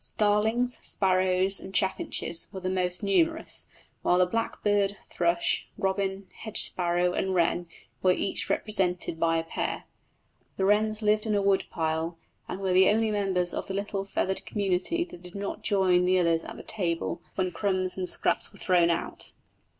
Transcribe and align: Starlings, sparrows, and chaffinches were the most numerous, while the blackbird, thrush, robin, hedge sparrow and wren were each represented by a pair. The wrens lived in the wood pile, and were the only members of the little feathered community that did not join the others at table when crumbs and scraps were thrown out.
Starlings, 0.03 0.79
sparrows, 0.81 1.59
and 1.59 1.75
chaffinches 1.75 2.47
were 2.51 2.59
the 2.59 2.71
most 2.71 3.03
numerous, 3.03 3.67
while 4.01 4.17
the 4.17 4.25
blackbird, 4.25 4.97
thrush, 5.11 5.67
robin, 5.77 6.25
hedge 6.39 6.63
sparrow 6.63 7.13
and 7.13 7.35
wren 7.35 7.67
were 8.01 8.11
each 8.11 8.49
represented 8.49 9.19
by 9.19 9.37
a 9.37 9.43
pair. 9.43 9.83
The 10.57 10.65
wrens 10.65 11.03
lived 11.03 11.27
in 11.27 11.33
the 11.33 11.41
wood 11.43 11.65
pile, 11.69 12.17
and 12.47 12.59
were 12.61 12.73
the 12.73 12.89
only 12.89 13.11
members 13.11 13.53
of 13.53 13.67
the 13.67 13.75
little 13.75 14.03
feathered 14.03 14.43
community 14.43 15.03
that 15.03 15.21
did 15.21 15.35
not 15.35 15.61
join 15.61 16.05
the 16.05 16.17
others 16.17 16.41
at 16.45 16.67
table 16.67 17.21
when 17.35 17.51
crumbs 17.51 17.95
and 17.95 18.09
scraps 18.09 18.51
were 18.51 18.57
thrown 18.57 18.89
out. 18.89 19.33